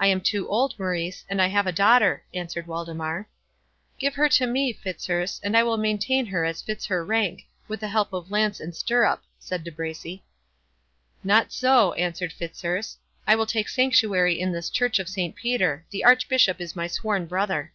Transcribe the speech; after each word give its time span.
"I 0.00 0.06
am 0.06 0.22
too 0.22 0.48
old, 0.48 0.78
Maurice, 0.78 1.26
and 1.28 1.42
I 1.42 1.48
have 1.48 1.66
a 1.66 1.72
daughter," 1.72 2.24
answered 2.32 2.66
Waldemar. 2.66 3.28
"Give 3.98 4.14
her 4.14 4.30
to 4.30 4.46
me, 4.46 4.72
Fitzurse, 4.72 5.40
and 5.42 5.54
I 5.54 5.62
will 5.62 5.76
maintain 5.76 6.24
her 6.24 6.46
as 6.46 6.62
fits 6.62 6.86
her 6.86 7.04
rank, 7.04 7.44
with 7.68 7.80
the 7.80 7.88
help 7.88 8.14
of 8.14 8.30
lance 8.30 8.60
and 8.60 8.74
stirrup," 8.74 9.22
said 9.38 9.62
De 9.62 9.70
Bracy. 9.70 10.24
"Not 11.22 11.52
so," 11.52 11.92
answered 11.92 12.32
Fitzurse; 12.32 12.96
"I 13.26 13.36
will 13.36 13.44
take 13.44 13.68
sanctuary 13.68 14.40
in 14.40 14.52
this 14.52 14.70
church 14.70 14.98
of 14.98 15.06
Saint 15.10 15.36
Peter—the 15.36 16.02
Archbishop 16.02 16.58
is 16.58 16.74
my 16.74 16.86
sworn 16.86 17.26
brother." 17.26 17.74